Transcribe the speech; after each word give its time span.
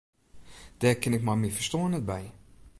Dêr 0.79 0.97
kin 1.01 1.17
ik 1.17 1.25
mei 1.25 1.37
myn 1.37 1.55
ferstân 1.55 1.89
net 1.91 2.03
by. 2.09 2.23